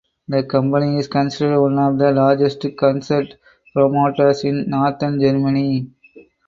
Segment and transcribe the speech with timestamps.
[0.29, 3.35] The company is considered one of the largest concert
[3.71, 5.91] promoters in northern Germany.